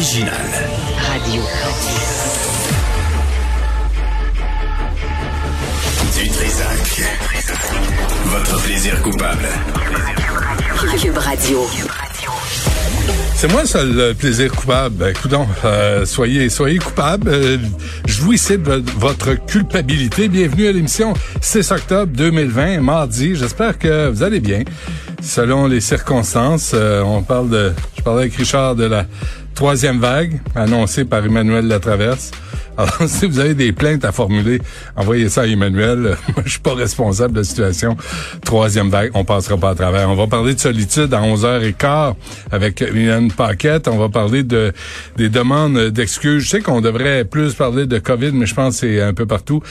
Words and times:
original. 0.00 0.32
Radio. 0.96 1.42
Du 6.16 6.28
Trisac. 6.30 7.02
Votre 8.24 8.62
plaisir 8.62 9.02
coupable. 9.02 9.48
Cube 10.98 11.18
Radio. 11.18 11.66
C'est 13.34 13.52
moi 13.52 13.66
ça 13.66 13.84
le 13.84 14.14
plaisir 14.14 14.50
coupable. 14.52 14.94
Ben, 14.96 15.08
écoutons, 15.10 15.46
euh, 15.66 16.06
soyez 16.06 16.48
soyez 16.48 16.78
coupable. 16.78 17.28
Euh, 17.28 17.58
jouissez 18.06 18.56
de 18.56 18.82
votre 18.98 19.34
culpabilité. 19.34 20.28
Bienvenue 20.28 20.68
à 20.68 20.72
l'émission 20.72 21.12
6 21.42 21.72
octobre 21.72 22.12
2020, 22.14 22.80
mardi. 22.80 23.36
J'espère 23.36 23.78
que 23.78 24.08
vous 24.08 24.22
allez 24.22 24.40
bien. 24.40 24.62
Selon 25.20 25.66
les 25.66 25.80
circonstances, 25.82 26.72
euh, 26.72 27.02
on 27.02 27.22
parle 27.22 27.50
de. 27.50 27.72
Je 27.98 28.02
parlais 28.02 28.22
avec 28.22 28.36
Richard 28.36 28.76
de 28.76 28.84
la 28.84 29.04
troisième 29.60 29.98
vague 29.98 30.40
annoncée 30.54 31.04
par 31.04 31.22
Emmanuel 31.22 31.66
Latraverse. 31.68 32.30
Alors, 32.80 32.96
si 33.08 33.26
vous 33.26 33.38
avez 33.38 33.54
des 33.54 33.72
plaintes 33.72 34.06
à 34.06 34.12
formuler, 34.12 34.60
envoyez 34.96 35.28
ça 35.28 35.42
à 35.42 35.46
Emmanuel. 35.46 35.98
Moi, 36.34 36.42
je 36.46 36.50
suis 36.50 36.60
pas 36.60 36.74
responsable 36.74 37.34
de 37.34 37.40
la 37.40 37.44
situation. 37.44 37.94
Troisième 38.42 38.88
vague, 38.88 39.10
on 39.12 39.24
passera 39.24 39.58
pas 39.58 39.70
à 39.70 39.74
travers. 39.74 40.08
On 40.08 40.14
va 40.14 40.26
parler 40.26 40.54
de 40.54 40.60
solitude 40.60 41.12
à 41.12 41.20
11h15 41.20 42.14
avec 42.50 42.80
Mylène 42.92 43.30
Paquette. 43.32 43.86
On 43.86 43.98
va 43.98 44.08
parler 44.08 44.44
de 44.44 44.72
des 45.18 45.28
demandes 45.28 45.90
d'excuses. 45.90 46.44
Je 46.44 46.48
sais 46.48 46.60
qu'on 46.60 46.80
devrait 46.80 47.26
plus 47.26 47.52
parler 47.52 47.84
de 47.86 47.98
COVID, 47.98 48.32
mais 48.32 48.46
je 48.46 48.54
pense 48.54 48.80
que 48.80 48.86
c'est 48.86 49.02
un 49.02 49.12
peu 49.12 49.26
partout. 49.26 49.62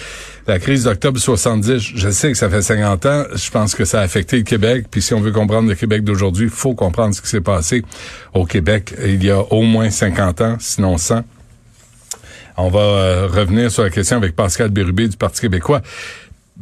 La 0.46 0.60
crise 0.60 0.84
d'octobre 0.84 1.20
70, 1.20 1.80
je 1.96 2.10
sais 2.10 2.32
que 2.32 2.38
ça 2.38 2.50
fait 2.50 2.62
50 2.62 3.06
ans. 3.08 3.24
Je 3.34 3.50
pense 3.50 3.74
que 3.74 3.86
ça 3.86 4.02
a 4.02 4.04
affecté 4.04 4.38
le 4.38 4.44
Québec. 4.44 4.86
Puis 4.92 5.02
si 5.02 5.16
on 5.16 5.22
veut 5.22 5.32
comprendre 5.32 5.68
le 5.68 5.76
Québec 5.76 6.04
d'aujourd'hui, 6.04 6.46
il 6.46 6.52
faut 6.52 6.76
comprendre 6.76 7.16
ce 7.16 7.22
qui 7.22 7.28
s'est 7.28 7.42
passé 7.42 7.84
au 8.36 8.46
Québec 8.46 8.94
il 9.04 9.24
y 9.24 9.32
a 9.32 9.42
au 9.52 9.64
moins 9.64 9.90
50 9.90 10.42
ans, 10.42 10.58
sinon 10.60 10.98
100. 10.98 11.24
On 12.62 12.68
va 12.68 12.80
euh, 12.80 13.28
revenir 13.28 13.72
sur 13.72 13.84
la 13.84 13.90
question 13.90 14.18
avec 14.18 14.36
Pascal 14.36 14.70
Bérubé 14.70 15.08
du 15.08 15.16
Parti 15.16 15.40
québécois. 15.40 15.82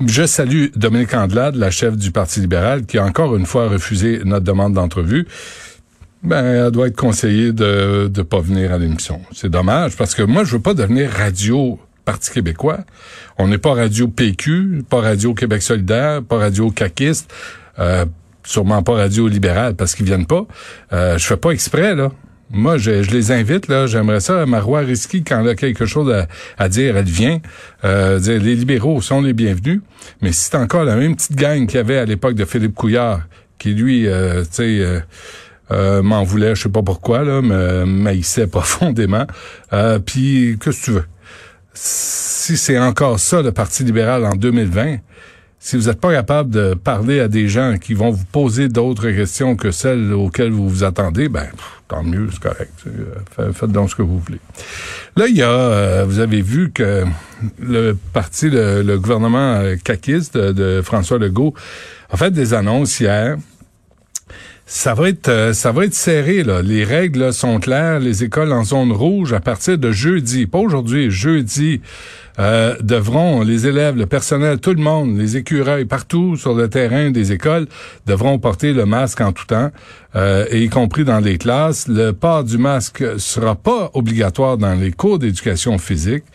Je 0.06 0.28
salue 0.28 0.68
Dominique 0.76 1.16
Andelade, 1.16 1.56
la 1.56 1.72
chef 1.72 1.98
du 1.98 2.12
Parti 2.12 2.40
libéral, 2.40 2.86
qui 2.86 3.00
a 3.00 3.04
encore 3.04 3.36
une 3.36 3.48
fois 3.48 3.68
refusé 3.68 4.22
notre 4.24 4.46
demande 4.46 4.74
d'entrevue. 4.74 5.28
Ben, 6.22 6.46
elle 6.46 6.72
doit 6.72 6.88
être 6.88 6.96
conseillée 6.96 7.52
de 7.52 8.12
ne 8.16 8.22
pas 8.22 8.40
venir 8.42 8.74
à 8.74 8.78
l'émission. 8.78 9.22
C'est 9.34 9.50
dommage, 9.50 9.98
parce 9.98 10.14
que 10.14 10.22
moi, 10.22 10.44
je 10.44 10.52
veux 10.52 10.62
pas 10.62 10.76
devenir 10.76 11.10
radio 11.10 11.80
Parti 12.06 12.30
québécois. 12.30 12.82
On 13.40 13.48
n'est 13.48 13.58
pas 13.58 13.74
radio 13.74 14.08
PQ, 14.08 14.84
pas 14.88 15.02
radio 15.02 15.34
Québec 15.34 15.64
solidaire, 15.64 16.22
pas 16.22 16.38
radio 16.38 16.70
caquiste, 16.70 17.34
euh, 17.80 18.06
sûrement 18.44 18.84
pas 18.84 18.94
radio 18.94 19.28
libérale, 19.28 19.74
parce 19.74 19.96
qu'ils 19.96 20.06
viennent 20.06 20.28
pas. 20.28 20.46
Euh, 20.94 21.18
je 21.18 21.26
fais 21.26 21.38
pas 21.38 21.50
exprès, 21.50 21.96
là. 21.96 22.12
Moi, 22.50 22.78
je, 22.78 22.92
les 22.92 23.32
invite, 23.32 23.68
là. 23.68 23.88
J'aimerais 23.88 24.22
ça. 24.22 24.46
Marois 24.46 24.80
Risky, 24.80 25.24
quand 25.24 25.42
elle 25.42 25.50
a 25.50 25.56
quelque 25.56 25.86
chose 25.86 26.14
à, 26.58 26.70
dire, 26.70 26.96
elle 26.96 27.06
vient. 27.06 27.40
Euh, 27.84 28.20
dire, 28.20 28.42
les 28.42 28.56
libéraux 28.56 29.02
sont 29.02 29.22
les 29.22 29.34
bienvenus. 29.34 29.82
Mais 30.22 30.32
c'est 30.32 30.56
encore 30.56 30.86
la 30.86 30.96
même 30.96 31.16
petite 31.16 31.36
gang 31.36 31.68
qu'il 31.68 31.76
y 31.76 31.80
avait 31.80 31.98
à 31.98 32.06
l'époque 32.06 32.36
de 32.36 32.46
Philippe 32.46 32.74
Couillard, 32.74 33.22
qui 33.58 33.74
lui, 33.74 34.08
euh, 34.08 34.44
tu 34.44 34.50
sais, 34.52 34.80
euh, 34.80 35.00
euh, 35.72 36.02
m'en 36.02 36.24
voulait, 36.24 36.56
je 36.56 36.64
sais 36.64 36.70
pas 36.70 36.84
pourquoi, 36.84 37.24
là, 37.24 37.42
me 37.42 37.86
maïssait 37.86 38.48
profondément. 38.48 39.28
Puis, 40.06 40.58
qu'est-ce 40.62 40.80
que 40.80 40.86
tu 40.86 40.92
veux? 40.92 41.06
Si 41.74 42.58
c'est 42.58 42.80
encore 42.80 43.20
ça, 43.20 43.42
le 43.42 43.52
Parti 43.52 43.84
libéral 43.84 44.26
en 44.26 44.36
2020, 44.36 44.98
si 45.60 45.76
vous 45.76 45.88
n'êtes 45.88 46.00
pas 46.00 46.14
capable 46.14 46.50
de 46.50 46.74
parler 46.76 47.20
à 47.20 47.28
des 47.28 47.48
gens 47.48 47.78
qui 47.78 47.94
vont 47.94 48.12
vous 48.12 48.26
poser 48.26 48.70
d'autres 48.70 49.10
questions 49.10 49.56
que 49.56 49.72
celles 49.72 50.14
auxquelles 50.14 50.52
vous 50.52 50.70
vous 50.70 50.84
attendez, 50.84 51.30
ben 51.30 51.48
tant 51.88 52.04
mieux, 52.04 52.30
c'est 52.32 52.40
correct. 52.40 52.74
Euh, 53.40 53.54
faites 53.54 53.72
donc 53.72 53.90
ce 53.90 53.96
que 53.96 54.02
vous 54.02 54.20
voulez. 54.20 54.40
Là, 55.16 55.28
il 55.28 55.36
y 55.36 55.42
a, 55.42 55.50
euh, 55.50 56.06
vous 56.08 56.20
avez 56.20 56.42
vu 56.42 56.72
que 56.72 57.06
le 57.60 57.98
parti, 58.14 58.50
le, 58.50 58.98
gouvernement 58.98 59.56
euh, 59.56 59.76
caquiste 59.84 60.38
de, 60.38 60.82
François 60.84 61.18
Legault 61.18 61.54
a 62.10 62.18
fait 62.18 62.32
des 62.32 62.54
annonces 62.54 63.00
hier. 63.00 63.38
Ça 64.70 64.94
va 64.94 65.08
être 65.08 65.52
ça 65.54 65.72
va 65.72 65.86
être 65.86 65.94
serré 65.94 66.44
là. 66.44 66.62
Les 66.62 66.84
règles 66.84 67.32
sont 67.32 67.58
claires. 67.58 68.02
Les 68.02 68.26
écoles 68.26 68.52
en 68.52 68.66
zone 68.66 68.92
rouge 68.92 69.32
à 69.32 69.40
partir 69.40 69.78
de 69.78 69.94
jeudi, 69.94 70.46
pas 70.46 70.58
aujourd'hui, 70.58 71.10
jeudi 71.10 71.80
euh, 72.38 72.76
devront, 72.82 73.44
les 73.44 73.66
élèves, 73.66 73.96
le 73.96 74.06
personnel, 74.08 74.60
tout 74.60 74.74
le 74.74 74.82
monde, 74.82 75.18
les 75.18 75.38
écureuils, 75.38 75.86
partout 75.86 76.36
sur 76.36 76.54
le 76.54 76.70
terrain 76.70 77.12
des 77.12 77.32
écoles, 77.32 77.68
devront 78.08 78.40
porter 78.40 78.74
le 78.74 78.86
masque 78.86 79.22
en 79.22 79.32
tout 79.32 79.46
temps, 79.46 79.72
euh, 80.18 80.46
y 80.52 80.68
compris 80.68 81.06
dans 81.06 81.22
les 81.22 81.38
classes. 81.38 81.88
Le 81.88 82.12
port 82.12 82.44
du 82.44 82.58
masque 82.58 83.04
sera 83.20 83.56
pas 83.56 83.90
obligatoire 83.94 84.58
dans 84.58 84.76
les 84.76 84.92
cours 84.92 85.18
d'éducation 85.18 85.78
physique 85.78 86.26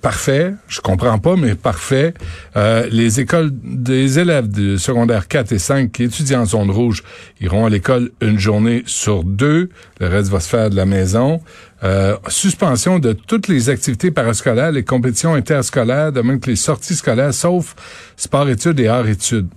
parfait, 0.00 0.54
je 0.68 0.80
comprends 0.80 1.18
pas, 1.18 1.36
mais 1.36 1.54
parfait. 1.54 2.14
Euh, 2.56 2.88
les 2.90 3.20
écoles 3.20 3.50
des 3.52 4.18
élèves 4.18 4.48
de 4.48 4.76
secondaire 4.76 5.28
4 5.28 5.52
et 5.52 5.58
5 5.58 5.92
qui 5.92 6.04
étudient 6.04 6.42
en 6.42 6.46
zone 6.46 6.70
rouge 6.70 7.02
iront 7.40 7.66
à 7.66 7.70
l'école 7.70 8.10
une 8.20 8.38
journée 8.38 8.82
sur 8.86 9.24
deux. 9.24 9.68
Le 10.00 10.08
reste 10.08 10.30
va 10.30 10.40
se 10.40 10.48
faire 10.48 10.70
de 10.70 10.76
la 10.76 10.86
maison. 10.86 11.40
Euh, 11.82 12.16
suspension 12.28 12.98
de 12.98 13.12
toutes 13.12 13.48
les 13.48 13.68
activités 13.68 14.10
parascolaires, 14.10 14.72
les 14.72 14.84
compétitions 14.84 15.34
interscolaires, 15.34 16.12
de 16.12 16.20
même 16.20 16.40
que 16.40 16.50
les 16.50 16.56
sorties 16.56 16.96
scolaires, 16.96 17.34
sauf 17.34 17.74
sport-études 18.16 18.80
et 18.80 18.88
art-études 18.88 19.48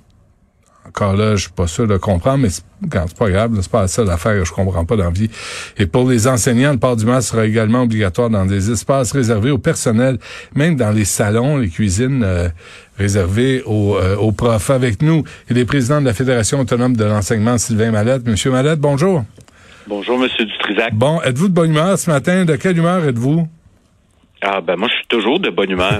encore 0.88 1.16
là, 1.16 1.36
je 1.36 1.44
suis 1.44 1.52
pas 1.52 1.68
sûr 1.68 1.88
de 1.88 1.98
comprendre, 1.98 2.40
mais 2.40 2.50
c'est 2.50 2.64
pas 3.18 3.30
grave, 3.30 3.52
c'est 3.62 3.72
pas 3.72 3.88
ça 3.88 4.04
l'affaire, 4.04 4.44
je 4.46 4.52
comprends 4.52 4.86
pas 4.86 4.96
dans 4.96 5.12
vie. 5.12 5.30
Et 5.78 5.86
pour 5.86 6.10
les 6.10 6.28
enseignants, 6.28 6.72
le 6.72 6.78
port 6.78 6.96
du 6.96 7.06
masque 7.06 7.32
sera 7.32 7.46
également 7.46 7.84
obligatoire 7.84 8.30
dans 8.30 8.46
des 8.46 8.72
espaces 8.72 9.12
réservés 9.12 9.52
au 9.52 9.58
personnel, 9.58 10.18
même 10.56 10.76
dans 10.76 10.92
les 10.92 11.06
salons, 11.06 11.58
les 11.58 11.70
cuisines 11.70 12.24
euh, 12.24 12.50
réservées 12.98 13.64
aux, 13.66 13.98
euh, 13.98 14.16
aux, 14.16 14.32
profs. 14.32 14.70
Avec 14.70 15.02
nous, 15.02 15.24
il 15.50 15.58
est 15.58 15.66
président 15.66 16.00
de 16.02 16.06
la 16.06 16.14
Fédération 16.14 16.60
autonome 16.60 16.96
de 16.96 17.06
l'enseignement, 17.06 17.58
Sylvain 17.58 17.92
Mallette. 17.92 18.26
Monsieur 18.26 18.52
Mallette, 18.52 18.80
bonjour. 18.80 19.24
Bonjour, 19.88 20.18
Monsieur 20.20 20.46
Dutrisac. 20.46 20.94
Bon, 20.94 21.22
êtes-vous 21.22 21.48
de 21.48 21.54
bonne 21.54 21.72
humeur 21.72 21.98
ce 21.98 22.10
matin? 22.10 22.46
De 22.46 22.56
quelle 22.56 22.78
humeur 22.78 23.06
êtes-vous? 23.06 23.48
Ah 24.42 24.62
ben 24.62 24.76
moi 24.76 24.88
je 24.88 24.96
suis 24.96 25.08
toujours 25.08 25.40
de 25.40 25.50
bonne 25.50 25.72
humeur. 25.72 25.98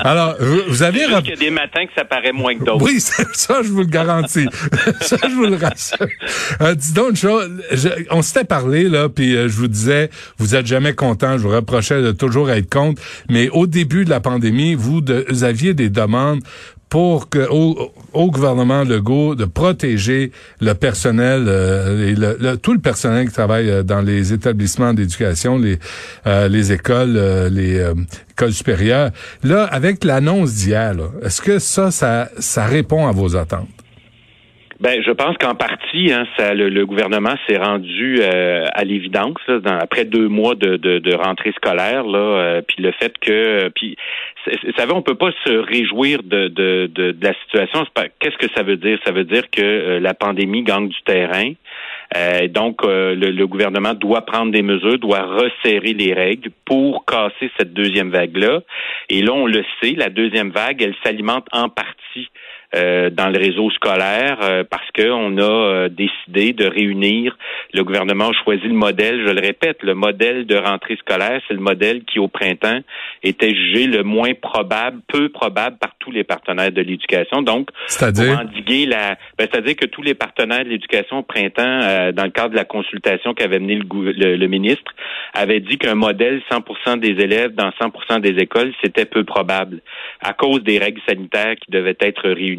Alors 0.00 0.36
vous, 0.38 0.82
avez 0.82 1.00
Il 1.00 1.28
y 1.28 1.32
a 1.32 1.36
des 1.36 1.50
matins 1.50 1.84
que 1.84 1.92
ça 1.96 2.04
paraît 2.04 2.32
moins 2.32 2.56
que 2.56 2.64
d'autres. 2.64 2.84
Oui, 2.84 3.00
ça, 3.00 3.62
je 3.62 3.68
vous 3.68 3.80
le 3.80 3.86
garantis. 3.86 4.46
ça 5.00 5.16
je 5.22 5.34
vous 5.34 5.46
le 5.46 5.56
rassure. 5.56 6.06
Euh, 6.60 6.74
dis 6.74 6.92
donc 6.92 7.14
on 8.10 8.22
s'était 8.22 8.44
parlé 8.44 8.84
là, 8.84 9.08
puis 9.08 9.34
euh, 9.34 9.48
je 9.48 9.56
vous 9.56 9.68
disais, 9.68 10.10
vous 10.38 10.54
êtes 10.54 10.66
jamais 10.66 10.94
content. 10.94 11.38
Je 11.38 11.42
vous 11.42 11.54
reprochais 11.54 12.02
de 12.02 12.12
toujours 12.12 12.50
être 12.50 12.72
contre, 12.72 13.02
mais 13.28 13.48
au 13.50 13.66
début 13.66 14.04
de 14.04 14.10
la 14.10 14.20
pandémie, 14.20 14.74
vous, 14.74 15.00
de, 15.00 15.26
vous 15.28 15.44
aviez 15.44 15.74
des 15.74 15.90
demandes 15.90 16.40
pour 16.88 17.28
que 17.28 17.48
au, 17.50 17.92
au, 18.12 18.30
gouvernement 18.30 18.82
Legault 18.84 19.34
de 19.34 19.44
protéger 19.44 20.30
le 20.60 20.72
personnel 20.74 21.44
euh, 21.46 22.08
et 22.08 22.14
le, 22.14 22.56
tout 22.56 22.72
le 22.72 22.80
personnel 22.80 23.26
qui 23.28 23.34
travaille 23.34 23.70
euh, 23.70 23.82
dans 23.82 24.00
les 24.00 24.32
établissements 24.32 24.94
d'éducation, 24.94 25.58
les 25.58 25.78
euh, 26.26 26.48
les 26.48 26.72
écoles, 26.72 27.18
les 27.50 27.84
écoles 28.30 28.52
supérieures. 28.52 29.10
Là, 29.42 29.64
avec 29.64 30.04
l'annonce 30.04 30.54
d'hier, 30.54 30.94
est-ce 31.22 31.42
que 31.42 31.58
ça, 31.58 31.90
ça, 31.90 32.28
ça 32.38 32.64
répond 32.66 33.06
à 33.06 33.12
vos 33.12 33.36
attentes? 33.36 33.68
Ben, 34.80 35.02
je 35.04 35.10
pense 35.10 35.36
qu'en 35.38 35.56
partie, 35.56 36.12
hein, 36.12 36.24
ça, 36.36 36.54
le, 36.54 36.86
gouvernement 36.86 37.34
s'est 37.48 37.56
rendu 37.56 38.20
euh, 38.20 38.64
à 38.72 38.84
l'évidence 38.84 39.36
après 39.66 40.04
deux 40.04 40.28
mois 40.28 40.54
de, 40.54 40.76
de, 40.76 41.00
de 41.00 41.14
rentrée 41.14 41.52
scolaire, 41.56 42.04
là, 42.04 42.18
euh, 42.18 42.62
puis 42.66 42.80
le 42.80 42.92
fait 42.92 43.12
que, 43.18 43.70
puis, 43.70 43.96
vous 44.64 44.72
savez, 44.76 44.92
on 44.92 45.02
peut 45.02 45.14
pas 45.14 45.30
se 45.44 45.52
réjouir 45.52 46.22
de, 46.22 46.48
de, 46.48 46.90
de, 46.92 47.16
la 47.20 47.34
situation. 47.44 47.84
Qu'est-ce 48.20 48.36
que 48.38 48.52
ça 48.54 48.62
veut 48.62 48.76
dire? 48.76 48.98
Ça 49.04 49.12
veut 49.12 49.24
dire 49.24 49.50
que 49.50 49.62
euh, 49.62 50.00
la 50.00 50.14
pandémie 50.14 50.62
gagne 50.62 50.88
du 50.88 51.02
terrain. 51.02 51.52
donc, 52.48 52.82
le, 52.84 53.14
le, 53.14 53.46
gouvernement 53.46 53.94
doit 53.94 54.22
prendre 54.22 54.52
des 54.52 54.62
mesures, 54.62 54.98
doit 54.98 55.22
resserrer 55.22 55.92
les 55.92 56.14
règles 56.14 56.50
pour 56.64 57.04
casser 57.04 57.50
cette 57.58 57.72
deuxième 57.72 58.10
vague-là. 58.10 58.60
Et 59.10 59.22
là, 59.22 59.32
on 59.32 59.46
le 59.46 59.64
sait, 59.80 59.94
la 59.96 60.08
deuxième 60.08 60.50
vague, 60.50 60.82
elle 60.82 60.94
s'alimente 61.04 61.46
en 61.52 61.68
partie 61.68 62.28
euh, 62.74 63.08
dans 63.08 63.30
le 63.30 63.38
réseau 63.38 63.70
scolaire 63.70 64.40
euh, 64.42 64.62
parce 64.62 64.86
qu'on 64.94 65.38
a 65.38 65.42
euh, 65.42 65.88
décidé 65.88 66.52
de 66.52 66.66
réunir. 66.66 67.34
Le 67.72 67.82
gouvernement 67.82 68.28
a 68.28 68.44
choisi 68.44 68.66
le 68.66 68.74
modèle, 68.74 69.26
je 69.26 69.32
le 69.32 69.40
répète, 69.40 69.78
le 69.82 69.94
modèle 69.94 70.44
de 70.44 70.54
rentrée 70.54 70.96
scolaire, 70.96 71.40
c'est 71.48 71.54
le 71.54 71.60
modèle 71.60 72.04
qui 72.04 72.18
au 72.18 72.28
printemps 72.28 72.80
était 73.22 73.54
jugé 73.54 73.86
le 73.86 74.02
moins 74.02 74.34
probable, 74.34 75.00
peu 75.08 75.30
probable 75.30 75.78
par 75.78 75.92
tous 75.98 76.10
les 76.10 76.24
partenaires 76.24 76.70
de 76.70 76.82
l'éducation. 76.82 77.40
Donc, 77.40 77.70
c'est-à-dire? 77.86 78.38
endiguer 78.38 78.84
la, 78.84 79.16
ben, 79.38 79.48
c'est-à-dire 79.50 79.76
que 79.76 79.86
tous 79.86 80.02
les 80.02 80.14
partenaires 80.14 80.64
de 80.64 80.68
l'éducation 80.68 81.20
au 81.20 81.22
printemps, 81.22 82.12
dans 82.12 82.24
le 82.24 82.30
cadre 82.30 82.50
de 82.50 82.56
la 82.56 82.66
consultation 82.66 83.32
qu'avait 83.32 83.60
mené 83.60 83.76
le, 83.76 84.36
le, 84.36 84.46
ministre, 84.46 84.92
avaient 85.32 85.60
dit 85.60 85.78
qu'un 85.78 85.94
modèle 85.94 86.42
100% 86.50 87.00
des 87.00 87.22
élèves 87.22 87.54
dans 87.54 87.70
100% 87.70 88.20
des 88.20 88.42
écoles, 88.42 88.74
c'était 88.84 89.06
peu 89.06 89.24
probable 89.24 89.80
à 90.20 90.34
cause 90.34 90.62
des 90.62 90.76
règles 90.78 91.00
sanitaires 91.08 91.54
qui 91.56 91.70
devaient 91.70 91.96
être 92.00 92.28
réunies. 92.28 92.57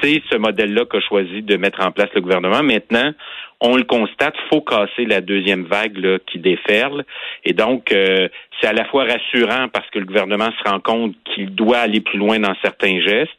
C'est 0.00 0.22
ce 0.30 0.36
modèle-là 0.36 0.84
qu'a 0.90 1.00
choisi 1.00 1.42
de 1.42 1.56
mettre 1.56 1.80
en 1.84 1.90
place 1.90 2.08
le 2.14 2.20
gouvernement. 2.20 2.62
Maintenant, 2.62 3.12
on 3.60 3.76
le 3.76 3.84
constate, 3.84 4.34
faut 4.50 4.60
casser 4.60 5.06
la 5.06 5.20
deuxième 5.20 5.64
vague 5.64 5.96
là, 5.96 6.18
qui 6.26 6.38
déferle. 6.38 7.04
Et 7.44 7.52
donc, 7.52 7.90
euh, 7.90 8.28
c'est 8.60 8.66
à 8.66 8.72
la 8.72 8.84
fois 8.84 9.04
rassurant 9.04 9.68
parce 9.72 9.88
que 9.90 9.98
le 9.98 10.04
gouvernement 10.04 10.50
se 10.58 10.70
rend 10.70 10.80
compte 10.80 11.14
qu'il 11.24 11.54
doit 11.54 11.78
aller 11.78 12.00
plus 12.00 12.18
loin 12.18 12.38
dans 12.38 12.54
certains 12.62 13.00
gestes, 13.00 13.30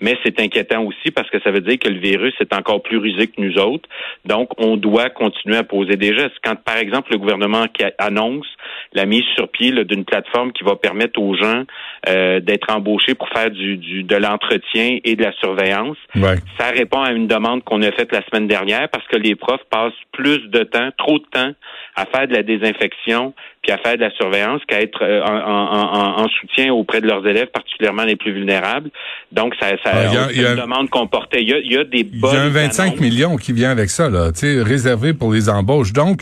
mais 0.00 0.16
c'est 0.24 0.40
inquiétant 0.40 0.82
aussi 0.82 1.10
parce 1.10 1.28
que 1.30 1.40
ça 1.40 1.50
veut 1.50 1.60
dire 1.60 1.78
que 1.78 1.88
le 1.88 1.98
virus 1.98 2.34
est 2.40 2.54
encore 2.54 2.82
plus 2.82 2.98
rusé 2.98 3.26
que 3.26 3.40
nous 3.40 3.58
autres. 3.58 3.88
Donc, 4.24 4.48
on 4.58 4.76
doit 4.76 5.10
continuer 5.10 5.56
à 5.56 5.64
poser 5.64 5.96
des 5.96 6.16
gestes. 6.16 6.36
Quand, 6.42 6.56
par 6.56 6.76
exemple, 6.76 7.12
le 7.12 7.18
gouvernement 7.18 7.66
annonce 7.98 8.46
la 8.92 9.04
mise 9.04 9.24
sur 9.34 9.48
pied 9.48 9.72
d'une 9.84 10.04
plateforme 10.04 10.52
qui 10.52 10.64
va 10.64 10.76
permettre 10.76 11.20
aux 11.20 11.34
gens 11.34 11.64
euh, 12.08 12.40
d'être 12.40 12.70
embauchés 12.70 13.14
pour 13.14 13.28
faire 13.28 13.50
du, 13.50 13.76
du 13.76 14.04
de 14.04 14.16
l'entretien 14.16 14.98
et 15.04 15.16
de 15.16 15.22
la 15.22 15.32
surveillance, 15.32 15.96
ça 16.58 16.70
répond 16.70 17.02
à 17.02 17.12
une 17.12 17.26
demande 17.26 17.62
qu'on 17.64 17.82
a 17.82 17.92
faite 17.92 18.12
la 18.12 18.22
semaine 18.26 18.46
dernière 18.46 18.88
parce 18.88 19.06
que 19.08 19.16
les 19.16 19.34
profs 19.34 19.65
passent 19.70 19.92
plus 20.12 20.38
de 20.48 20.62
temps, 20.64 20.90
trop 20.96 21.18
de 21.18 21.24
temps, 21.30 21.52
à 21.94 22.06
faire 22.06 22.28
de 22.28 22.34
la 22.34 22.42
désinfection 22.42 23.34
puis 23.62 23.72
à 23.72 23.78
faire 23.78 23.96
de 23.96 24.02
la 24.02 24.10
surveillance 24.10 24.60
qu'à 24.68 24.80
être 24.80 25.02
euh, 25.02 25.22
en, 25.22 26.28
soutien 26.28 26.72
auprès 26.72 27.00
de 27.00 27.06
leurs 27.06 27.26
élèves, 27.26 27.48
particulièrement 27.48 28.04
les 28.04 28.14
plus 28.14 28.32
vulnérables. 28.32 28.90
Donc, 29.32 29.54
ça, 29.60 29.70
ça 29.82 29.90
ah, 29.92 30.32
y 30.32 30.44
a, 30.44 30.52
une 30.52 30.60
demande 30.60 30.88
qu'on 30.88 31.08
portait. 31.08 31.42
Il 31.42 31.48
y 31.48 31.54
a, 31.54 31.58
il 31.58 31.72
y 31.72 31.76
a 31.76 31.84
des 31.84 32.04
bonnes 32.04 32.30
Il 32.32 32.36
y 32.36 32.38
a 32.38 32.42
un 32.42 32.48
25 32.48 33.00
millions 33.00 33.36
qui 33.36 33.52
vient 33.52 33.70
avec 33.70 33.90
ça, 33.90 34.08
là, 34.08 34.30
réservé 34.62 35.14
pour 35.14 35.32
les 35.32 35.48
embauches. 35.48 35.92
Donc, 35.92 36.20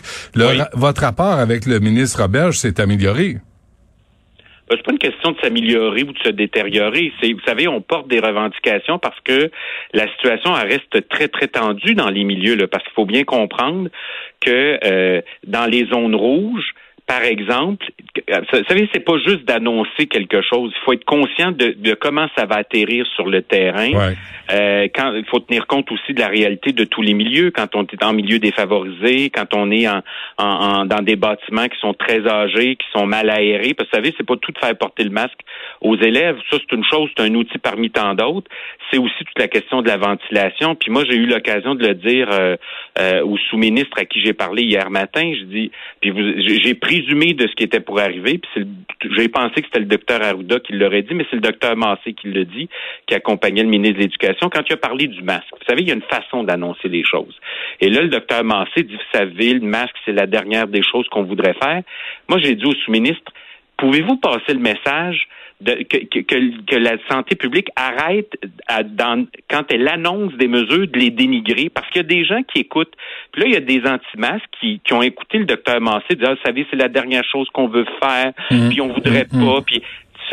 votre 0.73 1.03
rapport 1.03 1.39
avec 1.39 1.67
le 1.67 1.81
ministre 1.81 2.23
Roberge 2.23 2.57
s'est 2.57 2.81
amélioré. 2.81 3.37
Ben, 4.69 4.77
c'est 4.77 4.85
pas 4.85 4.93
une 4.93 4.99
question 4.99 5.33
de 5.33 5.37
s'améliorer 5.41 6.05
ou 6.05 6.13
de 6.13 6.19
se 6.19 6.31
détériorer. 6.31 7.13
C'est, 7.21 7.33
vous 7.33 7.45
savez, 7.47 7.69
on 7.69 7.83
porte 7.83 8.09
des 8.09 8.21
revendications 8.21 8.99
parce 8.99 9.19
que 9.21 9.51
la 9.93 10.09
situation 10.13 10.53
reste 10.53 11.09
très 11.09 11.29
très 11.29 11.49
tendue 11.49 11.95
dans 11.95 12.09
les 12.09 12.25
milieux. 12.25 12.55
Là, 12.55 12.67
parce 12.67 12.83
qu'il 12.85 12.95
faut 12.95 13.05
bien 13.05 13.25
comprendre 13.25 13.91
que 14.41 14.79
euh, 14.85 15.21
dans 15.47 15.67
les 15.67 15.87
zones 15.87 16.15
rouges, 16.15 16.75
par 17.07 17.23
exemple, 17.23 17.85
vous 18.17 18.65
savez, 18.67 18.89
c'est 18.95 19.05
pas 19.05 19.19
juste 19.19 19.45
d'annoncer 19.45 20.07
quelque 20.07 20.41
chose. 20.41 20.73
Il 20.75 20.85
faut 20.85 20.93
être 20.95 21.05
conscient 21.05 21.53
de, 21.53 21.95
comment 22.01 22.29
ça 22.37 22.47
va 22.47 22.57
atterrir 22.57 23.07
sur 23.15 23.29
le 23.29 23.43
terrain. 23.43 23.91
Euh, 24.53 24.89
quand 24.95 25.13
il 25.15 25.25
faut 25.27 25.41
tenir 25.41 25.67
compte 25.67 25.91
aussi 25.93 26.15
de 26.15 26.21
la 26.21 26.29
réalité 26.29 26.73
de 26.73 26.85
tous 26.85 27.03
les 27.03 27.13
milieux. 27.13 27.51
Quand 27.51 27.75
on 27.75 27.85
est 27.85 28.03
en 28.03 28.13
milieu 28.13 28.39
défavorisé, 28.39 29.31
quand 29.31 29.55
on 29.55 29.71
est 29.71 29.87
en, 29.89 30.03
en, 30.39 30.87
dans 30.87 31.03
des 31.03 31.17
bâtiments 31.17 31.67
qui 31.67 31.79
sont 31.81 31.93
très 31.93 32.27
âgés, 32.27 32.77
qui 32.77 32.87
sont 32.93 33.07
mal 33.07 33.29
aérés. 33.29 33.75
Parce 33.75 33.91
que 33.91 33.97
vous 33.97 34.03
savez, 34.03 34.15
c'est 34.17 34.27
pas 34.27 34.37
tout 34.37 34.53
de 34.53 34.59
faire 34.59 34.77
porter 34.77 35.05
le 35.05 35.11
masque 35.11 35.41
aux 35.83 35.97
élèves. 35.97 36.37
Ça, 36.51 36.59
c'est 36.59 36.75
une 36.75 36.85
chose, 36.85 37.11
c'est 37.17 37.23
un 37.23 37.35
outil 37.35 37.59
parmi 37.59 37.91
tant 37.91 38.15
d'autres. 38.15 38.51
C'est 38.91 38.99
aussi 38.99 39.25
toute 39.25 39.39
la 39.39 39.49
question 39.49 39.83
de 39.83 39.89
la 39.89 39.97
ventilation. 39.99 40.75
Puis 40.75 40.91
moi, 40.91 41.05
j'ai 41.09 41.17
eu 41.17 41.27
l'occasion 41.27 41.75
de 41.75 41.87
le 41.87 41.95
dire 41.95 42.29
euh, 42.31 42.57
euh, 42.99 43.23
au 43.25 43.37
sous-ministre 43.37 43.99
à 43.99 44.05
qui 44.05 44.23
j'ai 44.23 44.33
parlé 44.33 44.63
hier 44.63 44.91
matin. 44.91 45.33
Je 45.39 45.45
dis, 45.45 45.71
puis 46.01 46.13
j'ai 46.63 46.75
pris 46.75 46.94
résumé 46.95 47.35
de 47.35 47.47
ce 47.47 47.55
qui 47.55 47.65
était 47.65 47.81
pour 47.81 47.99
arriver. 48.01 48.39
Puis 48.39 48.67
j'ai 49.17 49.29
pensé 49.29 49.55
que 49.55 49.67
c'était 49.67 49.81
le 49.81 49.87
docteur 49.87 50.23
Arruda 50.23 50.61
qui 50.61 50.73
l'aurait 50.73 51.03
dit, 51.03 51.15
mais 51.15 51.27
c'est 51.31 51.37
le 51.37 51.43
docteur 51.43 51.77
Massé 51.77 52.13
qui 52.13 52.29
le 52.29 52.45
dit, 52.45 52.69
qui 53.07 53.15
accompagnait 53.15 53.63
le 53.63 53.69
ministre 53.69 53.97
de 53.97 54.03
l'Éducation 54.03 54.49
quand 54.49 54.63
il 54.69 54.73
a 54.73 54.77
parlé 54.77 55.07
du 55.07 55.23
masque. 55.23 55.49
Vous 55.53 55.67
savez, 55.67 55.83
il 55.83 55.89
y 55.89 55.91
a 55.91 55.95
une 55.95 56.03
façon 56.03 56.45
d'annoncer 56.45 56.89
les 56.89 57.05
choses. 57.05 57.39
Et 57.81 57.91
là, 57.91 58.03
le 58.03 58.09
docteur 58.09 58.45
Massé 58.45 58.83
dit, 58.83 58.95
vous 58.95 59.19
savez, 59.19 59.55
le 59.55 59.67
masque, 59.67 59.97
c'est 60.05 60.13
la 60.13 60.27
dernière 60.27 60.67
des 60.69 60.83
choses 60.83 61.09
qu'on 61.09 61.25
voudrait 61.25 61.55
faire. 61.55 61.83
Moi, 62.29 62.39
j'ai 62.39 62.55
dit 62.55 62.65
au 62.65 62.73
sous-ministre, 62.73 63.33
pouvez-vous 63.77 64.17
passer 64.17 64.55
le 64.55 64.61
message 64.61 65.29
que, 65.65 66.77
la 66.77 66.97
santé 67.11 67.37
publique 67.37 67.69
arrête 67.77 68.33
quand 69.49 69.65
elle 69.71 69.89
annonce 69.89 70.35
des 70.35 70.49
mesures 70.49 70.89
de 70.89 70.99
les 70.99 71.11
dénigrer? 71.11 71.71
Parce 71.71 71.89
qu'il 71.89 72.03
y 72.03 72.05
a 72.05 72.09
des 72.09 72.25
gens 72.25 72.43
qui 72.43 72.61
écoutent. 72.61 72.95
Puis 73.33 73.43
là, 73.43 73.49
il 73.49 73.55
y 73.55 73.57
a 73.57 73.61
des 73.61 73.89
anti-masques 73.89 74.45
qui, 74.61 74.81
ont 74.93 75.03
écouté 75.03 75.39
le 75.39 75.47
docteur 75.47 75.81
Massé 75.81 76.15
dire, 76.17 76.29
ah, 76.31 76.35
vous 76.35 76.41
savez, 76.45 76.67
c'est 76.71 76.77
la 76.77 76.89
dernière 76.89 77.25
chose 77.25 77.49
qu'on 77.53 77.69
veut 77.69 77.87
faire, 78.03 78.33
mmh. 78.51 78.69
puis 78.69 78.81
on 78.81 78.93
voudrait 78.93 79.27
mmh. 79.31 79.45
pas. 79.45 79.61
Puis 79.63 79.83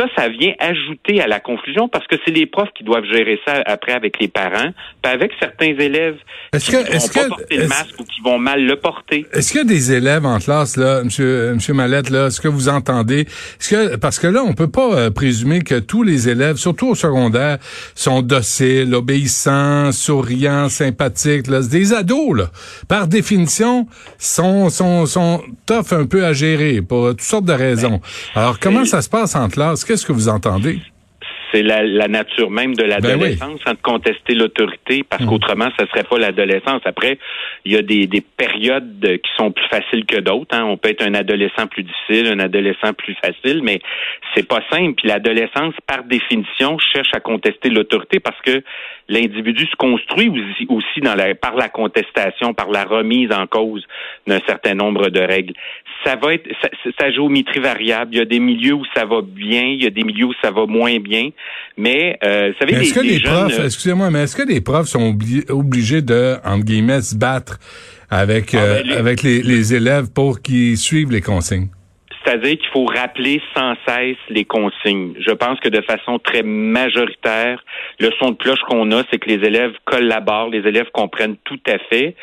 ça, 0.02 0.22
ça 0.24 0.30
vient 0.30 0.54
ajouter 0.60 1.22
à 1.22 1.28
la 1.28 1.40
confusion 1.40 1.88
parce 1.88 2.06
que 2.08 2.16
c'est 2.26 2.32
les 2.32 2.46
profs 2.46 2.72
qui 2.76 2.84
doivent 2.84 3.06
gérer 3.06 3.40
ça 3.46 3.62
après 3.66 3.94
avec 3.94 4.20
les 4.20 4.28
parents, 4.28 4.72
puis 5.02 5.12
avec 5.12 5.32
certains 5.40 5.78
élèves 5.78 6.16
qui 6.52 6.72
ne 6.72 6.78
vont 6.78 7.08
pas 7.08 7.28
porter 7.28 7.58
le 7.58 7.68
masque 7.68 8.00
ou 8.00 8.04
qui 8.04 8.22
vont 8.22 8.40
mal 8.40 8.64
le 8.64 8.76
porter. 8.76 9.26
Est-ce 9.34 9.52
qu'il 9.52 9.60
y 9.60 9.62
a 9.62 9.66
des 9.66 9.94
élèves 9.94 10.26
en 10.26 10.40
classe, 10.40 10.78
là, 10.78 11.04
monsieur, 11.04 11.54
monsieur 11.54 11.74
Mallette, 11.74 12.10
là, 12.10 12.28
est-ce 12.28 12.42
que 12.42 12.48
vous 12.48 12.70
entendez? 12.70 13.22
Est-ce 13.22 13.70
que, 13.70 13.96
parce 13.98 14.20
que 14.20 14.28
là, 14.28 14.44
on 14.44 14.54
peut 14.54 14.70
pas 14.70 14.94
euh, 14.94 15.12
présumer 15.12 15.62
que 15.62 15.80
tous 15.80 16.04
les 16.04 16.30
élèves, 16.30 16.58
surtout 16.58 16.90
au 16.90 16.96
secondaire, 16.96 17.58
sont 17.96 18.22
dociles, 18.22 18.94
obéissants, 18.94 19.92
souriants, 19.92 20.70
sympathiques, 20.70 21.48
là. 21.48 21.62
Des 21.62 21.94
ados, 21.94 22.38
là. 22.38 22.52
Par 22.88 23.08
définition, 23.08 23.88
sont, 24.18 24.70
sont, 24.70 25.06
sont 25.06 25.42
tough 25.66 25.92
un 25.94 26.06
peu 26.06 26.26
à 26.26 26.34
gérer 26.34 26.82
pour 26.82 27.10
toutes 27.10 27.22
sortes 27.22 27.46
de 27.46 27.54
raisons. 27.54 28.02
Ben, 28.36 28.42
Alors, 28.42 28.60
comment 28.60 28.86
ça 28.86 29.02
se 29.02 29.10
passe 29.10 29.36
en 29.36 29.48
classe? 29.48 29.86
Qu'est-ce 29.92 30.06
que 30.06 30.14
vous 30.14 30.30
entendez? 30.30 30.80
C'est 31.52 31.64
la, 31.64 32.08
nature 32.08 32.50
même 32.50 32.76
de 32.76 32.84
ben 32.84 32.90
l'adolescence, 32.90 33.60
sans 33.66 33.76
contester 33.82 34.34
l'autorité, 34.34 35.04
parce 35.08 35.24
mm. 35.24 35.28
qu'autrement, 35.28 35.70
ça 35.78 35.86
serait 35.88 36.04
pas 36.04 36.18
l'adolescence. 36.18 36.82
Après, 36.86 37.18
il 37.66 37.74
y 37.74 37.78
a 37.78 37.82
des, 37.82 38.08
périodes 38.38 39.00
qui 39.02 39.32
sont 39.38 39.52
plus 39.52 39.68
faciles 39.70 40.06
que 40.06 40.20
d'autres. 40.20 40.56
Hein. 40.56 40.66
On 40.66 40.78
peut 40.78 40.90
être 40.90 41.06
un 41.06 41.14
adolescent 41.14 41.68
plus 41.68 41.84
difficile, 41.84 42.28
un 42.28 42.40
adolescent 42.40 42.94
plus 42.94 43.16
facile, 43.16 43.62
mais 43.64 43.80
c'est 44.36 44.48
pas 44.48 44.62
simple. 44.72 44.94
Puis 44.96 45.08
l'adolescence, 45.08 45.74
par 45.86 46.04
définition, 46.04 46.78
cherche 46.80 47.10
à 47.14 47.20
contester 47.20 47.70
l'autorité 47.70 48.20
parce 48.20 48.40
que 48.42 48.64
l'individu 49.10 49.66
se 49.66 49.76
construit 49.76 50.30
aussi, 50.30 50.66
aussi 50.70 51.02
dans 51.02 51.16
la, 51.16 51.36
par 51.36 51.56
la 51.56 51.70
contestation, 51.70 52.54
par 52.54 52.70
la 52.70 52.86
remise 52.86 53.32
en 53.32 53.46
cause 53.46 53.86
d'un 54.26 54.40
certain 54.48 54.74
nombre 54.74 55.10
de 55.10 55.20
règles. 55.20 55.54
Ça 56.06 56.16
va 56.16 56.34
être 56.34 56.50
sa 57.00 57.12
géométrie 57.12 57.60
variable. 57.60 58.12
Il 58.14 58.18
y 58.18 58.22
a 58.22 58.26
des 58.26 58.40
milieux 58.40 58.74
où 58.74 58.86
ça 58.96 59.06
va 59.06 59.22
bien, 59.22 59.64
il 59.64 59.84
y 59.84 59.88
a 59.88 59.90
des 59.90 60.04
milieux 60.04 60.26
où 60.26 60.34
ça 60.42 60.52
va 60.52 60.66
moins 60.66 60.98
bien. 61.00 61.30
Mais, 61.78 62.18
euh, 62.24 62.52
vous 62.52 62.58
savez, 62.60 62.84
est-ce 62.84 62.94
que 62.94 63.00
les 63.00 63.20
profs, 63.20 63.60
euh, 63.60 63.66
excusez-moi, 63.66 64.12
mais 64.12 64.24
est-ce 64.24 64.36
que 64.36 64.48
les 64.48 64.62
profs 64.62 64.88
sont 64.88 65.18
obligés 65.50 66.02
de, 66.02 66.36
entre 66.44 66.66
guillemets, 66.66 67.02
se 67.02 67.16
battre 67.16 67.60
avec, 68.10 68.54
ah, 68.54 68.58
ben, 68.58 68.92
euh, 68.92 69.00
avec 69.00 69.24
les, 69.24 69.42
les 69.42 69.74
élèves 69.74 70.12
pour 70.14 70.42
qu'ils 70.42 70.78
suivent 70.78 71.12
les 71.12 71.22
consignes? 71.22 71.70
C'est-à-dire 72.24 72.58
qu'il 72.58 72.70
faut 72.70 72.86
rappeler 72.86 73.42
sans 73.56 73.74
cesse 73.88 74.18
les 74.30 74.46
consignes. 74.46 75.14
Je 75.20 75.32
pense 75.32 75.60
que 75.60 75.70
de 75.70 75.82
façon 75.82 76.20
très 76.20 76.44
majoritaire, 76.44 77.64
le 78.00 78.12
son 78.20 78.32
de 78.32 78.36
cloche 78.36 78.62
qu'on 78.68 78.92
a, 78.92 79.04
c'est 79.10 79.20
que 79.20 79.30
les 79.30 79.46
élèves 79.46 79.74
collaborent, 79.86 80.50
les 80.50 80.68
élèves 80.68 80.90
comprennent 80.94 81.38
tout 81.46 81.60
à 81.68 81.78
fait. 81.90 82.16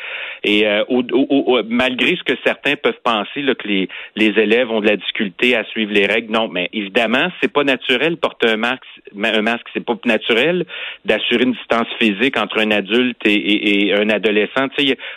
Et 0.43 0.65
euh, 0.67 0.83
malgré 1.67 2.15
ce 2.15 2.23
que 2.23 2.33
certains 2.45 2.75
peuvent 2.75 3.01
penser, 3.03 3.41
là, 3.41 3.55
que 3.55 3.67
les, 3.67 3.89
les 4.15 4.39
élèves 4.39 4.71
ont 4.71 4.79
de 4.81 4.87
la 4.87 4.95
difficulté 4.95 5.55
à 5.55 5.63
suivre 5.65 5.91
les 5.91 6.05
règles, 6.05 6.31
non. 6.31 6.47
Mais 6.47 6.69
évidemment, 6.73 7.29
c'est 7.41 7.51
pas 7.51 7.63
naturel 7.63 8.17
porter 8.17 8.49
un 8.49 8.57
masque. 8.57 8.83
Un 9.21 9.41
masque, 9.41 9.67
c'est 9.73 9.85
pas 9.85 9.95
naturel 10.05 10.65
d'assurer 11.05 11.43
une 11.43 11.53
distance 11.53 11.87
physique 11.99 12.37
entre 12.37 12.59
un 12.59 12.71
adulte 12.71 13.19
et, 13.25 13.89
et, 13.89 13.93
un 13.93 14.09
adolescent. 14.09 14.67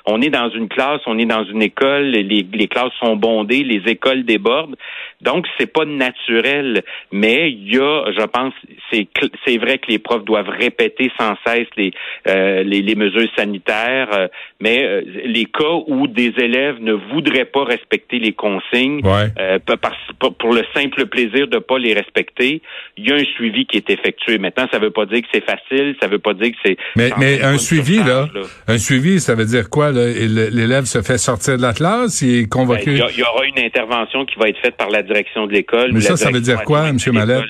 On 0.07 0.21
est 0.21 0.31
dans 0.31 0.51
une 0.51 0.69
classe, 0.69 1.01
on 1.07 1.19
est 1.19 1.27
dans 1.27 1.45
une 1.45 1.63
école, 1.63 2.07
les, 2.07 2.23
les 2.23 2.69
classes 2.69 2.93
sont 3.01 3.17
bondées, 3.17 3.65
les 3.65 3.83
écoles 3.91 4.25
débordent. 4.25 4.72
Donc, 5.21 5.47
c'est 5.59 5.73
pas 5.73 5.85
naturel, 5.85 6.83
mais 7.11 7.51
il 7.51 7.75
y 7.75 7.79
a, 7.79 8.13
je 8.13 8.25
pense, 8.27 8.55
c'est 8.91 9.59
vrai 9.59 9.79
que 9.79 9.91
les 9.91 9.99
profs 9.99 10.25
doivent 10.25 10.49
répéter 10.49 11.11
sans 11.19 11.35
cesse 11.47 11.69
les 11.77 11.93
euh, 12.29 12.63
les, 12.63 12.95
mesures 12.95 13.29
sanitaires, 13.37 14.09
euh, 14.13 14.29
mais 14.61 14.85
euh, 14.85 15.03
les 15.25 15.45
cas 15.47 15.75
où 15.87 16.07
des 16.07 16.33
élèves 16.39 16.77
ne 16.81 16.93
voudraient 16.93 17.47
pas 17.47 17.65
respecter 17.65 18.19
les 18.19 18.33
consignes 18.33 19.01
pour 19.03 20.53
le 20.53 20.63
simple 20.75 21.07
plaisir 21.07 21.49
de 21.49 21.59
pas 21.59 21.79
les 21.79 21.95
respecter, 21.95 22.63
il 22.97 23.09
y 23.09 23.13
a 23.13 23.17
un 23.17 23.25
suivi 23.25 23.67
qui 23.67 23.79
est 23.79 23.91
effectué. 23.91 24.39
Maintenant, 24.39 24.67
ça 24.71 24.79
veut 24.79 24.91
pas 24.91 25.07
dire 25.07 25.23
que 25.23 25.29
c'est 25.33 25.45
facile, 25.45 25.97
ça 26.01 26.07
veut 26.07 26.19
pas 26.19 26.35
dire 26.35 26.51
que 26.53 26.57
c'est 26.65 26.77
mais 26.97 27.11
mais 27.19 27.43
un 27.43 27.59
suivi 27.59 27.99
là, 27.99 28.29
un 28.69 28.79
suivi, 28.79 29.21
ça 29.21 29.35
veut 29.35 29.47
dire 29.47 29.69
quoi 29.69 29.91
L'élève 29.91 30.85
se 30.85 31.03
fait 31.03 31.19
sortir 31.19 31.57
de 31.57 31.63
la 31.63 31.73
classe, 31.73 32.23
il 32.23 32.43
est 32.43 32.49
convoqué? 32.49 32.99
Ben, 32.99 33.07
il 33.13 33.19
y, 33.19 33.23
aura 33.23 33.45
une 33.47 33.59
intervention 33.59 34.25
qui 34.25 34.39
va 34.39 34.49
être 34.49 34.61
faite 34.63 34.77
par 34.77 34.91
la 34.91 35.03
direction 35.03 35.47
de 35.47 35.53
l'école. 35.53 35.93
Mais 35.93 36.01
ça, 36.01 36.17
ça 36.17 36.31
veut 36.31 36.41
dire 36.41 36.63
quoi, 36.65 36.89
M. 36.89 36.99
Mallet? 37.13 37.41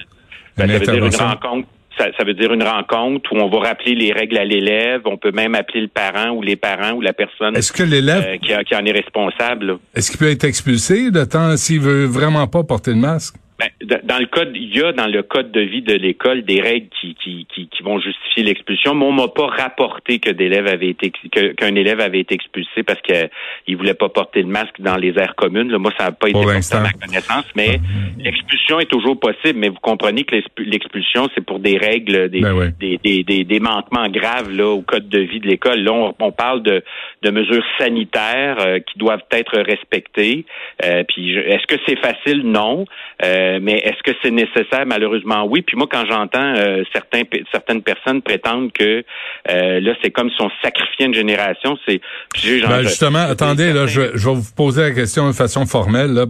Ben, 0.57 0.69
ça 0.69 0.79
veut 0.79 0.99
dire 0.99 1.07
une 1.07 1.15
rencontre. 1.15 1.69
Ça, 1.99 2.25
veut 2.25 2.35
dire 2.35 2.53
une 2.53 2.63
rencontre 2.63 3.33
où 3.33 3.37
on 3.37 3.51
va 3.51 3.69
rappeler 3.69 3.95
les 3.95 4.13
règles 4.13 4.39
à 4.39 4.45
l'élève. 4.45 5.03
On 5.05 5.19
peut 5.19 5.31
même 5.31 5.55
appeler 5.55 5.83
le 5.83 5.89
parent 5.89 6.31
ou 6.31 6.43
les 6.43 6.57
parents 6.57 6.93
ou 6.93 7.01
la 7.03 7.13
personne 7.13 7.55
est-ce 7.55 7.71
que 7.71 7.83
l'élève 7.83 8.25
euh, 8.27 8.63
qui, 8.63 8.75
en 8.75 8.85
est 8.85 8.93
responsable. 8.93 9.79
Est-ce 9.95 10.11
qu'il 10.11 10.19
peut 10.19 10.31
être 10.31 10.45
expulsé 10.45 11.11
de 11.11 11.25
temps 11.25 11.57
s'il 11.57 11.81
veut 11.81 12.07
vraiment 12.07 12.47
pas 12.49 12.65
porter 12.65 12.93
le 12.93 12.97
masque? 12.97 13.37
Ben, 13.85 14.01
dans 14.05 14.19
le 14.19 14.27
code, 14.27 14.53
il 14.55 14.77
y 14.77 14.83
a 14.83 14.93
dans 14.93 15.07
le 15.07 15.23
code 15.23 15.53
de 15.53 15.61
vie 15.61 15.83
de 15.83 15.95
l'école 15.95 16.43
des 16.43 16.61
règles 16.61 16.89
qui, 17.01 17.15
qui, 17.15 17.47
qui, 17.47 17.83
vont 17.83 17.99
justifier 17.99 18.45
l'expulsion, 18.45 18.95
mais 18.95 19.05
on 19.05 19.13
m'a 19.13 19.29
pas 19.29 19.47
rapporté 19.47 20.19
que 20.19 20.31
d'élèves 20.31 20.67
avaient 20.67 20.89
été 20.91 21.11
qu'un 21.11 21.75
élève 21.75 22.01
avait 22.01 22.21
été 22.21 22.35
expulsé 22.35 22.83
parce 22.83 23.01
qu'il 23.03 23.29
ne 23.69 23.77
voulait 23.77 23.95
pas 23.95 24.09
porter 24.09 24.43
le 24.43 24.49
masque 24.49 24.81
dans 24.81 24.97
les 24.97 25.19
aires 25.19 25.35
communes. 25.35 25.77
moi, 25.79 25.93
ça 25.99 26.07
n'a 26.07 26.13
pas 26.13 26.29
été 26.29 26.39
à 26.39 26.81
ma 26.81 26.93
connaissance, 26.93 27.47
mais 27.57 27.81
l'expulsion 28.19 28.81
est 28.81 28.91
toujours 28.91 29.19
possible. 29.19 29.59
Mais 29.59 29.69
vous 29.69 29.81
comprenez 29.81 30.25
que 30.25 30.37
l'expulsion, 30.59 31.29
c'est 31.35 31.45
pour 31.45 31.59
des 31.59 31.77
règles, 31.77 32.29
des, 32.29 32.41
ben 32.41 32.73
des, 32.79 32.99
des, 32.99 33.45
des, 33.45 33.61
manquements 33.61 34.09
graves 34.09 34.51
là 34.51 34.69
au 34.69 34.83
code 34.83 35.09
de 35.09 35.19
vie 35.19 35.41
de 35.41 35.49
l'école. 35.49 35.81
Là, 35.81 36.13
on, 36.19 36.33
parle 36.33 36.63
de, 36.63 36.83
de 37.23 37.31
mesures 37.31 37.65
sanitaires 37.79 38.57
euh, 38.61 38.79
qui 38.79 38.99
doivent 38.99 39.25
être 39.31 39.59
respectées. 39.59 40.45
Euh, 40.85 41.05
puis, 41.05 41.37
est-ce 41.37 41.67
que 41.67 41.81
c'est 41.87 41.99
facile? 41.99 42.43
Non. 42.45 42.85
Euh, 43.25 43.52
mais 43.61 43.79
est-ce 43.79 44.03
que 44.03 44.17
c'est 44.23 44.31
nécessaire? 44.31 44.85
Malheureusement, 44.87 45.47
oui. 45.49 45.63
Puis 45.63 45.77
moi, 45.77 45.87
quand 45.91 46.05
j'entends 46.07 46.55
euh, 46.57 46.83
certains, 46.93 47.23
certaines 47.51 47.83
personnes 47.83 48.23
prétendre 48.23 48.71
que 48.73 49.05
euh, 49.51 49.81
là, 49.81 49.95
c'est 50.03 50.11
comme 50.11 50.31
si 50.31 50.41
on 50.41 50.51
sacrifiait 50.63 51.07
une 51.07 51.15
génération, 51.15 51.77
c'est... 51.87 52.01
Ben 52.45 52.83
justement, 52.83 53.19
attendez, 53.19 53.73
là, 53.73 53.87
je, 53.87 54.01
vais 54.01 54.35
vous 54.35 54.55
poser 54.57 54.83
la 54.83 54.91
question 54.93 55.27
de 55.27 55.33
façon 55.33 55.67
formelle. 55.67 56.13
Là, 56.13 56.27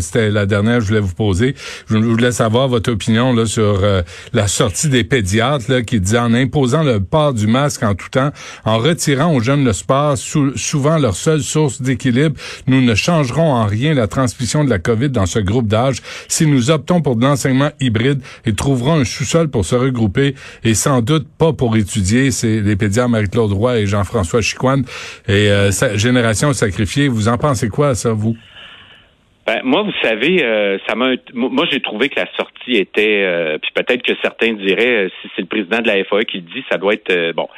c'était 0.00 0.30
la 0.30 0.46
dernière 0.46 0.78
que 0.78 0.84
je 0.84 0.88
voulais 0.88 1.00
vous 1.00 1.14
poser. 1.14 1.54
Je 1.88 1.96
voulais 1.96 2.32
savoir 2.32 2.68
votre 2.68 2.90
opinion 2.90 3.32
là 3.32 3.46
sur 3.46 3.80
la 4.32 4.46
sortie 4.48 4.88
des 4.88 5.04
pédiatres 5.04 5.70
là, 5.70 5.82
qui 5.82 6.00
disaient 6.00 6.18
en 6.18 6.34
imposant 6.34 6.82
le 6.82 7.00
port 7.00 7.34
du 7.34 7.46
masque 7.46 7.82
en 7.82 7.94
tout 7.94 8.08
temps, 8.08 8.30
en 8.64 8.78
retirant 8.78 9.34
aux 9.34 9.40
jeunes 9.40 9.64
le 9.64 9.72
sport, 9.72 10.16
souvent 10.16 10.98
leur 10.98 11.14
seule 11.14 11.40
source 11.40 11.82
d'équilibre, 11.82 12.36
nous 12.66 12.80
ne 12.80 12.94
changerons 12.94 13.52
en 13.52 13.66
rien 13.66 13.94
la 13.94 14.06
transmission 14.06 14.64
de 14.64 14.70
la 14.70 14.78
COVID 14.78 15.10
dans 15.10 15.26
ce 15.26 15.38
groupe 15.38 15.66
d'âge 15.66 15.96
si 16.28 16.46
nous 16.46 16.65
optons 16.70 17.00
pour 17.02 17.16
de 17.16 17.22
l'enseignement 17.22 17.70
hybride 17.80 18.20
et 18.44 18.54
trouveront 18.54 19.00
un 19.00 19.04
sous-sol 19.04 19.48
pour 19.48 19.64
se 19.64 19.74
regrouper 19.74 20.34
et 20.64 20.74
sans 20.74 21.02
doute 21.02 21.26
pas 21.38 21.52
pour 21.52 21.76
étudier. 21.76 22.30
C'est 22.30 22.60
les 22.60 22.76
pédiatres 22.76 23.08
Marie-Claude 23.08 23.52
Roy 23.52 23.80
et 23.80 23.86
Jean-François 23.86 24.40
Chicoine 24.40 24.84
et 25.28 25.50
euh, 25.50 25.70
sa 25.70 25.96
génération 25.96 26.52
sacrifiée. 26.52 27.08
Vous 27.08 27.28
en 27.28 27.38
pensez 27.38 27.68
quoi, 27.68 27.94
ça, 27.94 28.12
vous? 28.12 28.36
Ben, 29.46 29.60
moi, 29.62 29.82
vous 29.82 29.92
savez, 30.02 30.42
euh, 30.42 30.76
ça 30.88 30.96
m'a. 30.96 31.12
Moi, 31.32 31.66
j'ai 31.70 31.80
trouvé 31.80 32.08
que 32.08 32.18
la 32.18 32.26
sortie 32.36 32.72
était. 32.72 33.22
Euh, 33.22 33.58
puis 33.58 33.70
peut-être 33.72 34.02
que 34.02 34.12
certains 34.20 34.54
diraient, 34.54 35.04
euh, 35.04 35.08
si 35.22 35.30
c'est 35.36 35.42
le 35.42 35.46
président 35.46 35.78
de 35.78 35.86
la 35.86 36.02
FAE 36.02 36.24
qui 36.24 36.38
le 36.38 36.42
dit, 36.52 36.64
ça 36.68 36.78
doit 36.78 36.94
être 36.94 37.32
bon. 37.32 37.48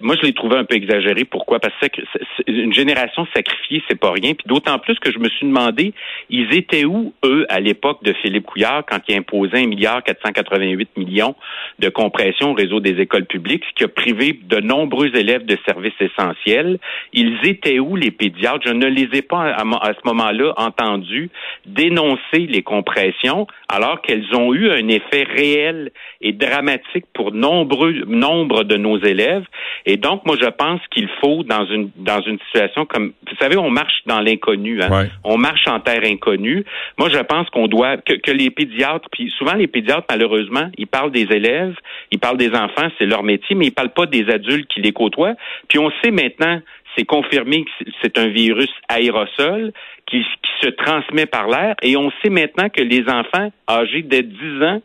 moi, 0.00 0.16
je 0.20 0.26
l'ai 0.26 0.32
trouvé 0.32 0.56
un 0.56 0.64
peu 0.64 0.74
exagéré. 0.74 1.24
Pourquoi? 1.24 1.60
Parce 1.60 1.74
que 1.78 2.00
une 2.48 2.72
génération 2.72 3.24
sacrifiée, 3.32 3.84
c'est 3.88 4.00
pas 4.00 4.10
rien. 4.10 4.34
Puis 4.34 4.46
d'autant 4.46 4.80
plus 4.80 4.98
que 4.98 5.12
je 5.12 5.20
me 5.20 5.28
suis 5.28 5.46
demandé, 5.46 5.92
ils 6.28 6.52
étaient 6.54 6.84
où 6.84 7.14
eux 7.24 7.46
à 7.48 7.60
l'époque 7.60 8.02
de 8.02 8.12
Philippe 8.14 8.46
Couillard 8.46 8.82
quand 8.88 8.98
il 9.06 9.16
imposait 9.16 9.58
un 9.58 9.66
milliard 9.68 10.02
488 10.02 10.96
millions 10.96 11.36
de 11.78 11.88
compression 11.88 12.50
au 12.50 12.54
réseau 12.54 12.80
des 12.80 13.00
écoles 13.00 13.26
publiques, 13.26 13.62
ce 13.68 13.74
qui 13.74 13.84
a 13.84 13.88
privé 13.88 14.40
de 14.42 14.58
nombreux 14.58 15.14
élèves 15.14 15.46
de 15.46 15.56
services 15.64 16.00
essentiels. 16.00 16.78
Ils 17.12 17.38
étaient 17.44 17.78
où 17.78 17.94
les 17.94 18.10
pédiatres? 18.10 18.66
Je 18.66 18.72
ne 18.72 18.86
les 18.86 19.08
ai 19.12 19.22
pas 19.22 19.52
à, 19.52 19.62
à 19.62 19.92
ce 19.94 20.00
moment-là 20.04 20.52
entendus 20.56 21.27
dénoncer 21.66 22.46
les 22.48 22.62
compressions 22.62 23.46
alors 23.68 24.00
qu'elles 24.02 24.34
ont 24.34 24.54
eu 24.54 24.70
un 24.70 24.88
effet 24.88 25.24
réel 25.24 25.90
et 26.20 26.32
dramatique 26.32 27.04
pour 27.14 27.32
nombreux 27.32 27.92
nombre 28.06 28.64
de 28.64 28.76
nos 28.76 28.98
élèves. 28.98 29.44
Et 29.86 29.96
donc, 29.96 30.24
moi, 30.26 30.36
je 30.40 30.48
pense 30.48 30.80
qu'il 30.90 31.08
faut 31.20 31.42
dans 31.42 31.66
une 31.66 31.90
dans 31.96 32.20
une 32.22 32.38
situation 32.46 32.86
comme 32.86 33.12
vous 33.28 33.36
savez, 33.40 33.56
on 33.56 33.70
marche 33.70 34.02
dans 34.06 34.20
l'inconnu. 34.20 34.82
Hein? 34.82 35.08
On 35.24 35.36
marche 35.38 35.66
en 35.66 35.80
terre 35.80 36.02
inconnue. 36.04 36.64
Moi, 36.98 37.08
je 37.10 37.18
pense 37.18 37.48
qu'on 37.50 37.66
doit 37.66 37.98
que, 37.98 38.14
que 38.14 38.30
les 38.30 38.50
pédiatres, 38.50 39.08
puis 39.10 39.32
souvent 39.38 39.54
les 39.54 39.66
pédiatres, 39.66 40.06
malheureusement, 40.08 40.70
ils 40.76 40.86
parlent 40.86 41.12
des 41.12 41.28
élèves, 41.30 41.74
ils 42.10 42.18
parlent 42.18 42.38
des 42.38 42.54
enfants, 42.54 42.88
c'est 42.98 43.06
leur 43.06 43.22
métier, 43.22 43.54
mais 43.54 43.66
ils 43.66 43.72
parlent 43.72 43.92
pas 43.92 44.06
des 44.06 44.28
adultes 44.30 44.68
qui 44.68 44.80
les 44.80 44.92
côtoient. 44.92 45.34
Puis 45.68 45.78
on 45.78 45.90
sait 46.02 46.10
maintenant 46.10 46.60
c'est 46.98 47.04
confirmé 47.04 47.64
que 47.64 47.90
c'est 48.02 48.18
un 48.18 48.28
virus 48.28 48.70
aérosol 48.88 49.72
qui, 50.06 50.24
se 50.60 50.70
transmet 50.70 51.26
par 51.26 51.46
l'air 51.46 51.76
et 51.82 51.96
on 51.96 52.10
sait 52.20 52.30
maintenant 52.30 52.68
que 52.68 52.82
les 52.82 53.04
enfants 53.08 53.52
âgés 53.70 54.02
de 54.02 54.22
10 54.22 54.64
ans 54.64 54.82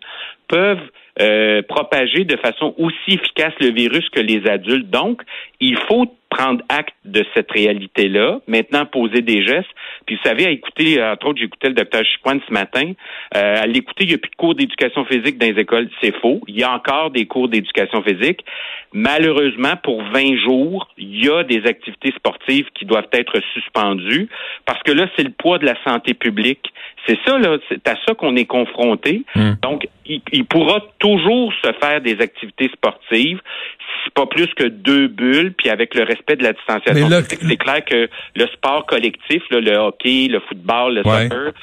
peuvent 0.48 0.88
euh, 1.20 1.64
propager 1.68 2.26
de 2.26 2.38
façon 2.38 2.76
aussi 2.78 3.16
efficace 3.16 3.54
le 3.60 3.72
virus 3.72 4.08
que 4.10 4.20
les 4.20 4.48
adultes. 4.48 4.92
Donc, 4.92 5.24
il 5.60 5.76
faut 5.88 6.16
prendre 6.34 6.64
acte 6.70 6.96
de 7.06 7.24
cette 7.34 7.52
réalité-là, 7.52 8.40
maintenant 8.48 8.86
poser 8.86 9.22
des 9.22 9.46
gestes. 9.46 9.70
Puis 10.06 10.16
vous 10.16 10.28
savez, 10.28 10.46
à 10.48 10.50
écouter, 10.50 11.02
entre 11.02 11.28
autres, 11.28 11.40
j'écoutais 11.40 11.70
le 11.70 11.76
docteur 11.76 12.04
Chicoine 12.04 12.42
ce 12.48 12.54
matin, 12.54 12.92
euh, 13.36 13.62
à 13.62 13.68
l'écouter, 13.68 14.04
il 14.06 14.10
n'y 14.10 14.16
a 14.16 14.18
plus 14.18 14.32
de 14.32 14.36
cours 14.36 14.56
d'éducation 14.56 15.06
physique 15.06 15.38
dans 15.38 15.48
les 15.48 15.62
écoles. 15.62 15.90
C'est 16.02 16.16
faux. 16.20 16.42
Il 16.48 16.60
y 16.60 16.64
a 16.64 16.72
encore 16.72 17.12
des 17.12 17.26
cours 17.26 17.50
d'éducation 17.50 18.02
physique. 18.02 18.44
Malheureusement, 18.94 19.76
pour 19.84 20.04
20 20.04 20.38
jours, 20.38 20.90
il 20.98 21.24
y 21.24 21.30
a 21.30 21.44
des 21.44 21.66
activités 21.66 22.12
sportives 22.16 22.68
qui 22.74 22.86
doivent 22.86 23.10
être 23.12 23.40
suspendues 23.54 24.30
parce 24.66 24.82
que 24.84 24.92
là, 24.92 25.08
c'est 25.16 25.24
le 25.24 25.32
poids 25.32 25.60
de 25.60 25.66
la 25.66 25.76
santé 25.84 26.14
publique. 26.14 26.74
C'est 27.08 27.20
ça, 27.26 27.38
là, 27.38 27.58
c'est 27.70 27.88
à 27.88 27.96
ça 28.08 28.16
qu'on 28.16 28.36
est 28.36 28.46
confronté. 28.46 29.24
Hmm. 29.36 29.54
Donc, 29.62 29.88
il, 30.06 30.22
il, 30.32 30.46
pourra 30.46 30.82
toujours 31.00 31.54
se 31.64 31.72
faire 31.82 32.02
des 32.02 32.20
activités 32.22 32.70
sportives 32.74 33.42
pas 34.14 34.26
plus 34.26 34.48
que 34.54 34.66
deux 34.66 35.08
bulles, 35.08 35.54
puis 35.54 35.70
avec 35.70 35.96
le 35.96 36.04
respect 36.04 36.23
de 36.30 36.44
la 36.44 36.54
distanciation. 36.54 37.10
C'est 37.28 37.58
clair 37.58 37.86
que 37.86 38.10
le 38.36 38.48
sport 38.48 38.86
collectif, 38.86 39.44
le 39.52 39.76
hockey, 39.76 40.28
le 40.30 40.40
football, 40.48 40.96
le 40.96 41.04
soccer, 41.04 41.54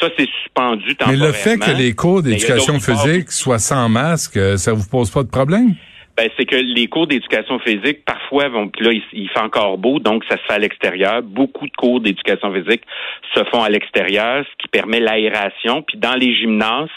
ça, 0.00 0.08
c'est 0.16 0.28
suspendu 0.42 0.94
temporairement. 0.94 1.24
Mais 1.24 1.26
le 1.26 1.32
fait 1.32 1.58
que 1.58 1.70
les 1.70 1.94
cours 1.94 2.22
d'éducation 2.22 2.78
physique 2.78 3.32
soient 3.32 3.58
sans 3.58 3.88
masque, 3.88 4.36
euh, 4.36 4.56
ça 4.56 4.72
vous 4.72 4.86
pose 4.88 5.10
pas 5.10 5.22
de 5.22 5.28
problème? 5.28 5.74
Ben, 6.18 6.28
c'est 6.36 6.46
que 6.46 6.56
les 6.56 6.88
cours 6.88 7.06
d'éducation 7.06 7.60
physique, 7.60 8.04
parfois, 8.04 8.48
vont, 8.48 8.68
là, 8.80 8.90
il, 9.12 9.28
fait 9.28 9.38
encore 9.38 9.78
beau, 9.78 10.00
donc 10.00 10.24
ça 10.28 10.36
se 10.36 10.42
fait 10.48 10.54
à 10.54 10.58
l'extérieur. 10.58 11.22
Beaucoup 11.22 11.66
de 11.68 11.76
cours 11.76 12.00
d'éducation 12.00 12.52
physique 12.52 12.82
se 13.36 13.44
font 13.44 13.62
à 13.62 13.68
l'extérieur, 13.68 14.44
ce 14.44 14.56
qui 14.60 14.66
permet 14.66 14.98
l'aération. 14.98 15.82
Puis 15.82 15.96
dans 15.96 16.16
les 16.16 16.34
gymnases, 16.34 16.88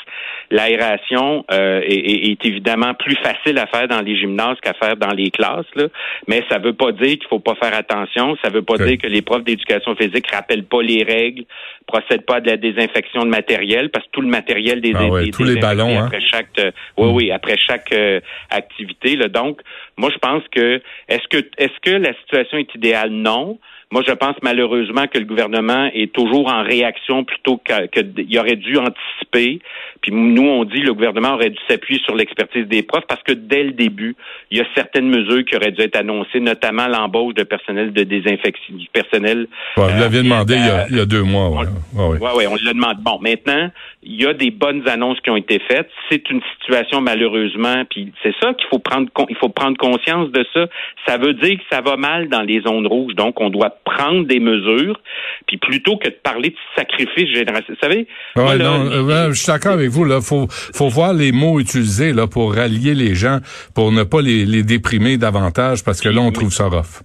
l'aération 0.50 1.46
euh, 1.52 1.82
est, 1.86 2.44
évidemment 2.44 2.96
plus 2.96 3.16
facile 3.18 3.60
à 3.60 3.68
faire 3.68 3.88
dans 3.88 4.02
les 4.02 4.18
gymnases 4.18 4.58
qu'à 4.60 4.74
faire 4.74 4.98
dans 4.98 5.12
les 5.12 5.30
classes. 5.30 5.70
Là. 5.76 5.86
Mais 6.28 6.44
ça 6.50 6.58
veut 6.58 6.74
pas 6.74 6.92
dire 6.92 7.20
qu'il 7.20 7.28
faut 7.30 7.40
pas 7.40 7.54
faire 7.62 7.76
attention. 7.76 8.36
Ça 8.44 8.50
veut 8.50 8.64
pas 8.64 8.78
dire 8.78 8.98
que 8.98 9.08
les 9.08 9.22
profs 9.22 9.44
d'éducation 9.44 9.96
physique 9.96 10.32
rappellent 10.32 10.66
pas 10.66 10.82
les 10.82 11.04
règles, 11.04 11.44
procèdent 11.86 12.26
pas 12.26 12.38
à 12.38 12.42
de 12.42 12.50
la 12.50 12.58
désinfection 12.58 13.24
de 13.24 13.30
matériel, 13.30 13.92
parce 13.92 14.06
que 14.08 14.12
tout 14.12 14.22
le 14.22 14.30
matériel 14.30 14.82
des, 14.82 14.94
ah 14.96 15.10
tous 15.32 15.44
les 15.44 15.60
ballons, 15.60 16.00
hein. 16.00 16.06
après 16.06 16.22
chaque, 16.22 16.58
euh, 16.58 16.72
oui, 16.98 17.10
oui, 17.14 17.32
après 17.32 17.58
chaque 17.58 17.92
euh, 17.94 18.20
activité 18.50 19.11
donc, 19.18 19.62
moi, 19.98 20.10
je 20.14 20.18
pense 20.18 20.44
que 20.52 20.82
est-ce 21.08 21.28
que 21.30 21.46
est-ce 21.58 21.80
que 21.82 21.96
la 21.96 22.14
situation 22.22 22.58
est 22.58 22.74
idéale? 22.76 23.12
Non. 23.12 23.60
Moi, 23.92 24.04
je 24.08 24.14
pense 24.14 24.38
malheureusement 24.42 25.06
que 25.08 25.20
le 25.20 25.26
gouvernement 25.26 25.90
est 25.94 26.14
toujours 26.14 26.48
en 26.48 26.64
réaction 26.64 27.26
plutôt 27.26 27.62
qu'il 27.94 28.40
aurait 28.40 28.56
dû 28.56 28.78
anticiper. 28.78 29.60
Puis 30.02 30.14
nous, 30.14 30.48
on 30.48 30.64
dit 30.64 30.80
que 30.80 30.88
le 30.88 30.94
gouvernement 30.94 31.34
aurait 31.34 31.50
dû 31.50 31.60
s'appuyer 31.70 32.00
sur 32.06 32.16
l'expertise 32.16 32.68
des 32.68 32.84
profs 32.84 33.06
parce 33.06 33.22
que 33.24 33.34
dès 33.34 33.64
le 33.64 33.74
début, 33.74 34.16
il 34.50 34.60
y 34.60 34.62
a 34.62 34.66
certaines 34.76 35.10
mesures 35.10 35.44
qui 35.44 35.58
auraient 35.58 35.74
dû 35.74 35.82
être 35.82 35.98
annoncées, 35.98 36.40
notamment 36.40 36.88
l'embauche 36.88 37.34
de 37.34 37.44
personnel 37.44 37.92
de 37.92 38.04
désinfection, 38.04 38.76
du 38.76 38.88
personnel. 38.94 39.48
vous 39.76 39.84
l'aviez 39.84 40.20
euh, 40.20 40.24
demandé 40.24 40.56
il, 40.56 40.96
y 40.96 41.00
a, 41.00 41.06
deux 41.06 41.24
mois. 41.24 41.50
Oui, 41.94 42.18
oui, 42.22 42.30
ouais, 42.38 42.48
on 42.48 42.56
l'a 42.56 42.74
demandé. 42.74 43.02
Bon, 43.02 43.20
maintenant, 43.20 43.70
il 44.04 44.22
y 44.22 44.26
a 44.26 44.34
des 44.34 44.50
bonnes 44.50 44.88
annonces 44.88 45.20
qui 45.22 45.30
ont 45.30 45.38
été 45.38 45.60
faites. 45.68 45.90
C'est 46.10 46.30
une 46.30 46.42
situation 46.54 47.02
malheureusement, 47.02 47.84
puis 47.90 48.12
c'est 48.24 48.34
ça 48.42 48.54
qu'il 48.54 48.68
faut 48.70 48.80
prendre, 48.80 49.08
il 49.30 49.36
faut 49.36 49.50
prendre 49.50 49.78
conscience 49.78 50.32
de 50.32 50.46
ça. 50.54 50.68
Ça 51.08 51.18
veut 51.18 51.34
dire 51.34 51.58
que 51.58 51.64
ça 51.72 51.82
va 51.82 51.98
mal 51.98 52.28
dans 52.28 52.42
les 52.42 52.62
zones 52.62 52.88
rouges, 52.88 53.14
donc 53.16 53.40
on 53.40 53.50
doit 53.50 53.78
prendre 53.86 54.26
des 54.26 54.40
mesures, 54.40 55.00
puis 55.48 55.58
plutôt 55.58 55.98
que 55.98 56.10
de 56.10 56.16
parler 56.24 56.50
de 56.50 56.56
sacrifice 56.76 57.30
général. 57.30 57.64
Vous 57.68 57.76
savez? 57.82 58.08
Ouais, 58.36 58.58
non, 58.58 58.86
euh, 58.88 59.30
je 59.30 59.40
suis 59.42 59.52
d'accord 59.52 59.74
avec 59.74 59.90
vous. 59.90 60.06
Là, 60.06 60.20
faut 60.22 60.48
faut 60.50 60.90
voir 60.90 61.14
les 61.14 61.32
mots 61.32 61.60
utilisés 61.60 62.14
là 62.14 62.28
pour 62.28 62.56
rallier 62.56 62.96
les 62.96 63.14
gens, 63.14 63.40
pour 63.76 63.92
ne 63.92 64.04
pas 64.04 64.22
les, 64.22 64.46
les 64.46 64.64
déprimer 64.64 65.18
davantage, 65.18 65.84
parce 65.84 66.02
que 66.02 66.10
là 66.10 66.22
on 66.22 66.32
trouve 66.32 66.52
ça 66.52 66.66
rough. 66.66 67.04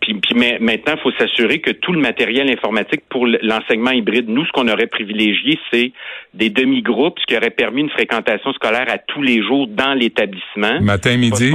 Puis, 0.00 0.14
puis 0.14 0.34
maintenant, 0.34 0.94
il 0.96 1.00
faut 1.02 1.12
s'assurer 1.12 1.60
que 1.60 1.70
tout 1.70 1.92
le 1.92 2.00
matériel 2.00 2.50
informatique 2.50 3.02
pour 3.10 3.26
l'enseignement 3.26 3.90
hybride, 3.90 4.28
nous, 4.28 4.46
ce 4.46 4.52
qu'on 4.52 4.68
aurait 4.68 4.86
privilégié, 4.86 5.58
c'est 5.70 5.92
des 6.32 6.48
demi-groupes, 6.48 7.18
ce 7.20 7.26
qui 7.26 7.36
aurait 7.36 7.50
permis 7.50 7.82
une 7.82 7.90
fréquentation 7.90 8.52
scolaire 8.54 8.86
à 8.88 8.98
tous 8.98 9.22
les 9.22 9.42
jours 9.42 9.66
dans 9.68 9.92
l'établissement. 9.92 10.80
Matin, 10.80 11.16
midi? 11.16 11.52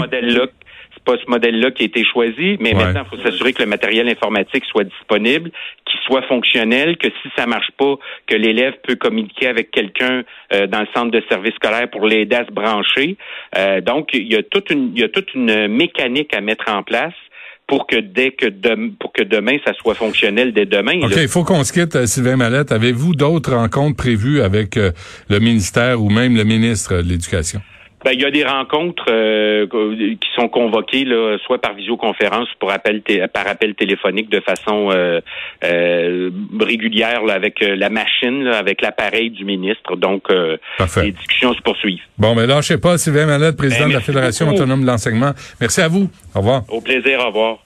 pas 1.05 1.15
ce 1.23 1.29
modèle-là 1.29 1.71
qui 1.71 1.83
a 1.83 1.85
été 1.85 2.03
choisi, 2.03 2.57
mais 2.59 2.73
maintenant, 2.73 3.03
il 3.05 3.17
faut 3.17 3.23
s'assurer 3.23 3.53
que 3.53 3.61
le 3.61 3.69
matériel 3.69 4.09
informatique 4.09 4.65
soit 4.65 4.83
disponible, 4.83 5.51
qu'il 5.85 5.99
soit 6.01 6.23
fonctionnel, 6.23 6.97
que 6.97 7.07
si 7.07 7.29
ça 7.37 7.45
marche 7.45 7.71
pas, 7.77 7.95
que 8.27 8.35
l'élève 8.35 8.73
peut 8.83 8.95
communiquer 8.95 9.47
avec 9.47 9.71
quelqu'un 9.71 10.23
euh, 10.51 10.67
dans 10.67 10.81
le 10.81 10.87
centre 10.93 11.11
de 11.11 11.21
service 11.29 11.53
scolaire 11.55 11.89
pour 11.89 12.07
l'aider 12.07 12.35
à 12.35 12.45
se 12.45 12.51
brancher. 12.51 13.17
Euh, 13.57 13.81
donc, 13.81 14.09
il 14.13 14.31
y 14.31 14.35
a 14.35 14.43
toute 14.43 14.71
une, 14.71 14.91
il 14.95 15.01
y 15.01 15.03
a 15.03 15.09
toute 15.09 15.33
une 15.35 15.67
mécanique 15.67 16.35
à 16.35 16.41
mettre 16.41 16.69
en 16.69 16.81
place 16.81 17.13
pour 17.67 17.87
que 17.87 17.99
dès 17.99 18.31
que 18.31 18.47
pour 18.99 19.11
que 19.11 19.23
demain 19.23 19.57
ça 19.65 19.73
soit 19.73 19.95
fonctionnel 19.95 20.53
dès 20.53 20.65
demain. 20.65 20.99
OK, 21.01 21.13
il 21.17 21.27
faut 21.27 21.43
qu'on 21.43 21.63
se 21.63 21.73
quitte, 21.73 21.95
euh, 21.95 22.05
Sylvain 22.05 22.35
Mallette. 22.35 22.71
Avez-vous 22.71 23.15
d'autres 23.15 23.53
rencontres 23.53 23.97
prévues 23.97 24.41
avec 24.41 24.77
euh, 24.77 24.91
le 25.29 25.39
ministère 25.39 26.01
ou 26.01 26.09
même 26.09 26.35
le 26.35 26.43
ministre 26.43 26.97
de 26.97 27.09
l'Éducation? 27.09 27.61
Ben, 28.05 28.11
il 28.13 28.21
y 28.21 28.25
a 28.25 28.29
des 28.29 28.43
rencontres 28.43 29.05
euh, 29.09 29.65
qui 29.65 30.29
sont 30.35 30.47
convoquées 30.47 31.05
là, 31.05 31.37
soit 31.43 31.59
par 31.59 31.73
visioconférence, 31.73 32.47
pour 32.59 32.71
appel 32.71 33.01
par 33.33 33.47
appel 33.47 33.73
téléphonique 33.73 34.29
de 34.29 34.41
façon 34.41 34.91
euh, 34.91 35.21
euh, 35.63 36.29
régulière 36.61 37.23
là, 37.23 37.33
avec 37.33 37.61
la 37.61 37.89
machine, 37.89 38.45
avec 38.45 38.83
l'appareil 38.83 39.31
du 39.31 39.43
ministre. 39.43 39.95
Donc, 39.95 40.27
les 40.29 41.11
discussions 41.13 41.55
se 41.55 41.61
poursuivent. 41.61 42.03
Bon, 42.19 42.35
mais 42.35 42.45
ben, 42.45 42.57
lâchez 42.57 42.77
pas, 42.77 42.99
Sylvain 42.99 43.25
Mallette, 43.25 43.57
président 43.57 43.85
ben, 43.85 43.89
de 43.89 43.93
la 43.95 44.01
Fédération 44.01 44.49
autonome 44.49 44.81
de 44.81 44.87
l'enseignement. 44.87 45.31
Merci 45.59 45.81
à 45.81 45.87
vous. 45.87 46.07
Au 46.35 46.39
revoir. 46.39 46.61
Au 46.69 46.81
plaisir. 46.81 47.19
Au 47.21 47.27
revoir. 47.29 47.57